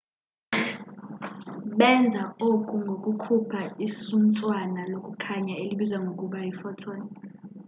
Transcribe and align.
benza 1.79 2.21
oku 2.49 2.73
ngokukhupha 2.83 3.61
isuntswana 3.85 4.81
lokukhanya 4.91 5.53
elibizwa 5.63 5.97
ngokuba 6.03 6.37
yi 6.45 6.53
photon 6.59 6.99